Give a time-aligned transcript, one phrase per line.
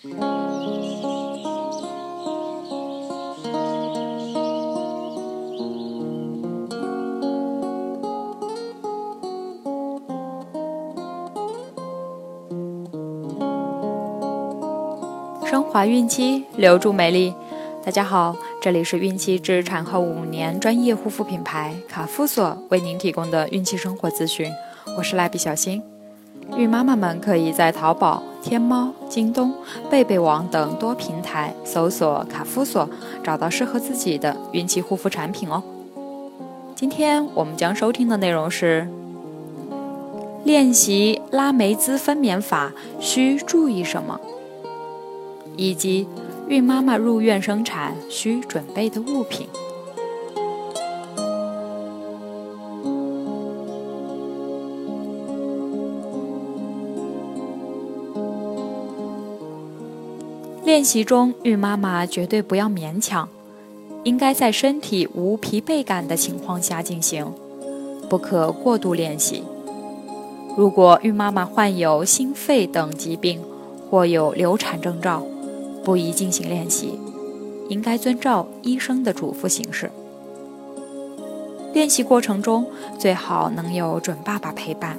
[0.00, 0.12] 升
[15.64, 17.34] 华孕期，留住美丽。
[17.84, 24.48] 大家好，这里是孕期至产后五年专业护肤品牌卡夫索为您提供的孕期生活咨询。
[24.96, 25.82] 我是蜡笔小新。
[26.56, 29.52] 孕妈妈们可以在淘宝、天猫、京东、
[29.90, 32.88] 贝贝网等多平台搜索卡夫索，
[33.22, 35.62] 找到适合自己的孕期护肤产品哦。
[36.74, 38.88] 今天我们将收听的内容是
[40.44, 44.18] 练习拉梅兹分娩法需注意什么。
[45.54, 46.08] 以及
[46.48, 49.46] 孕妈妈入院生产需准备的物品。
[60.68, 63.26] 练习中，孕妈妈绝对不要勉强，
[64.04, 67.32] 应该在身体无疲惫感的情况下进行，
[68.10, 69.42] 不可过度练习。
[70.58, 73.40] 如果孕妈妈患有心肺等疾病
[73.88, 75.22] 或有流产征兆，
[75.82, 76.98] 不宜进行练习，
[77.70, 79.90] 应该遵照医生的嘱咐行事。
[81.72, 82.66] 练习过程中
[82.98, 84.98] 最好能有准爸爸陪伴，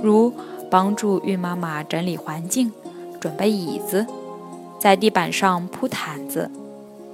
[0.00, 0.32] 如
[0.70, 2.70] 帮助孕妈妈整理环境、
[3.18, 4.06] 准备椅子，
[4.84, 6.50] 在地板上铺毯子，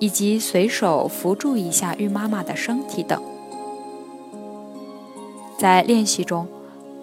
[0.00, 3.22] 以及随手扶住一下孕妈妈的身体等。
[5.56, 6.48] 在练习中，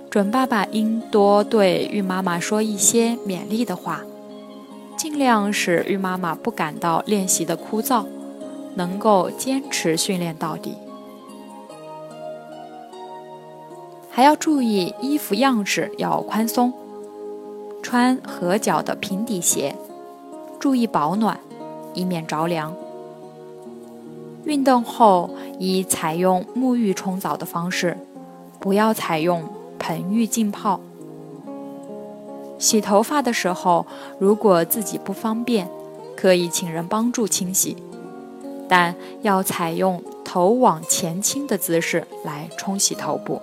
[0.09, 4.03] 准爸爸应多对孕妈妈说一些勉励的话。
[4.97, 8.03] 尽量使孕妈妈不感到练习的枯燥，
[8.75, 10.73] 能够坚持训练到底。
[14.09, 16.73] 还要注意衣服样式要宽松，
[17.81, 19.73] 穿合脚的平底鞋，
[20.59, 21.39] 注意保暖，
[21.93, 22.73] 以免着凉。
[24.45, 27.97] 运动后宜采用沐浴冲澡的方式，
[28.59, 29.43] 不要采用
[29.77, 30.79] 盆浴浸泡。
[32.57, 33.85] 洗头发的时候，
[34.17, 35.69] 如果自己不方便，
[36.15, 37.77] 可以请人帮助清洗，
[38.67, 43.41] 但要采用头往前倾的姿势来冲洗头部。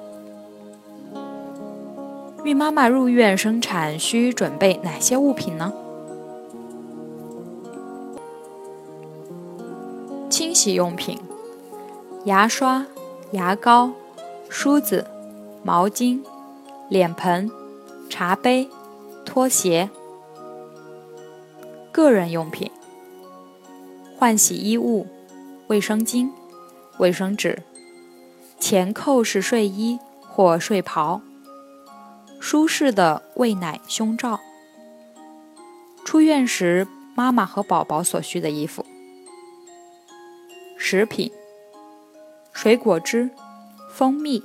[2.45, 5.73] 孕妈妈入院生产需准备哪些物品呢？
[10.65, 11.21] 洗用品：
[12.25, 12.87] 牙刷、
[13.33, 13.93] 牙膏、
[14.49, 15.07] 梳子、
[15.63, 16.23] 毛巾、
[16.89, 17.51] 脸盆、
[18.09, 18.67] 茶杯。
[19.27, 19.91] 拖鞋、
[21.91, 22.71] 个人用品、
[24.17, 25.07] 换洗衣物、
[25.67, 26.31] 卫生巾、
[26.99, 27.63] 卫生纸、
[28.61, 31.21] 前扣式睡衣或睡袍、
[32.39, 34.39] 舒适的喂奶胸罩、
[36.05, 36.87] 出院时
[37.17, 38.87] 妈妈和宝宝所需的衣服、
[40.87, 41.33] 食品、
[42.53, 43.31] 水果汁、
[43.91, 44.45] 蜂蜜、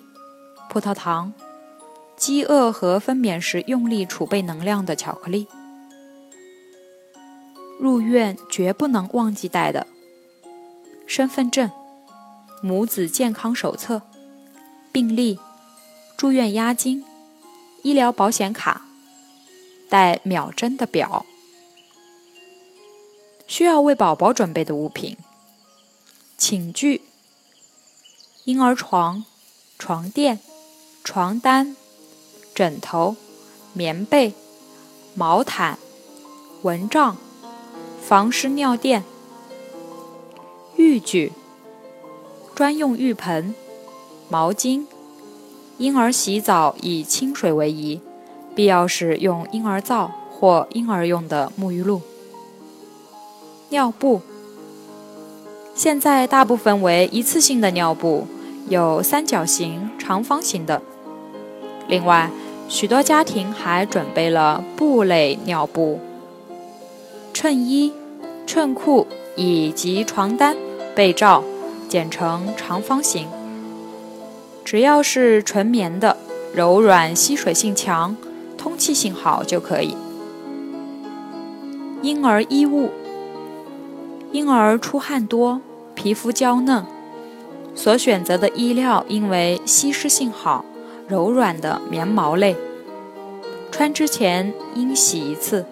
[0.69, 1.33] 葡萄糖。
[2.16, 5.49] 饥饿和分娩时用力储备能量的巧克力。
[7.78, 9.85] 入院绝不能忘记带的：
[11.05, 11.69] 身份证、
[12.61, 14.01] 母子健康手册、
[14.94, 15.38] 病历、
[16.16, 17.03] 住院押金、
[17.83, 18.83] 医疗保险卡、
[19.89, 21.25] 带秒针的表。
[23.45, 25.17] 需要为宝宝准备的物品：
[26.39, 27.01] 寝具、
[28.45, 29.25] 婴儿床、
[29.77, 30.39] 床垫、
[31.03, 31.75] 床单。
[32.55, 33.16] 枕头、
[33.73, 34.33] 棉被、
[35.16, 35.78] 毛毯、
[36.61, 37.17] 蚊帐、
[38.01, 39.03] 防湿尿垫、
[40.78, 41.33] 浴具、
[42.55, 43.53] 专用浴盆、
[44.29, 44.85] 毛巾。
[45.78, 48.01] 婴儿洗澡以清水为宜，
[48.55, 52.01] 必要时用婴儿皂或婴儿用的沐浴露。
[53.69, 54.22] 尿布，
[55.79, 58.28] 现在大部分为一次性的尿布，
[58.67, 60.81] 有三角形、长方形的。
[61.88, 62.29] 另外。
[62.67, 66.00] 许多家庭还准备了布类尿布、
[67.34, 67.91] 衬衣、
[68.46, 70.55] 衬裤以及床单、
[70.93, 71.43] 被罩，
[71.87, 73.28] 剪成长方形。
[74.64, 76.16] 只要是纯棉的、
[76.53, 78.16] 柔软、吸水性强、
[78.55, 79.97] 通气性好就可以。
[82.03, 82.91] 婴儿衣物，
[84.31, 85.59] 婴儿出汗多，
[86.01, 86.85] 皮肤娇嫩，
[87.75, 90.63] 所选择的衣料应为吸湿性好。
[91.09, 92.55] 柔软的棉毛类，
[93.69, 95.66] 穿之前应洗一次，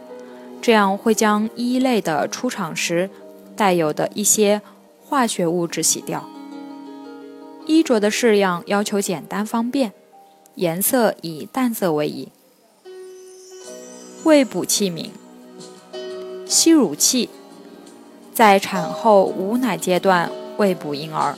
[0.61, 3.09] 这样会将衣类的出厂时
[3.55, 4.61] 带有的一些
[5.05, 6.27] 化学物质洗掉。
[7.65, 9.93] 衣着的式样要求简单方便，
[10.55, 12.27] 颜色以淡色为宜。
[14.25, 15.11] 喂哺器皿：
[16.45, 17.29] 吸乳器，
[18.37, 21.35] 在产后无奶阶段喂哺婴儿。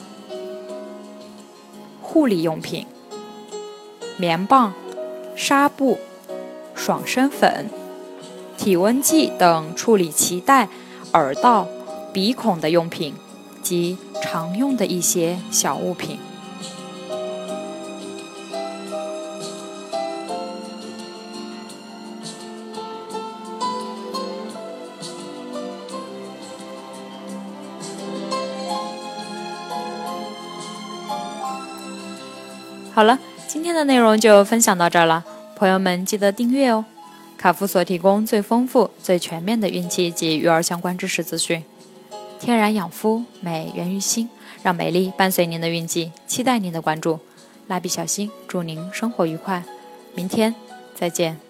[2.02, 2.86] 护理用品：
[4.18, 4.74] 棉棒、
[5.34, 5.98] 纱布、
[6.74, 7.70] 爽身粉、
[8.58, 10.68] 体温计等处理脐带、
[11.14, 11.66] 耳道、
[12.12, 13.14] 鼻孔的用品
[13.62, 16.18] 及常用的一些小物品。
[32.92, 35.24] 好了，今天的内容就分享到这儿了，
[35.56, 36.84] 朋友们记得订阅哦。
[37.38, 41.64] 卡夫所提供最丰富、最全面的孕期及育儿相关知识资讯。
[42.38, 44.28] 天然养肤，美源于心，
[44.62, 47.20] 让美丽伴随您的孕期，期待您的关注。
[47.68, 49.62] 蜡笔小新，祝您生活愉快，
[50.14, 50.54] 明天
[50.94, 51.49] 再见。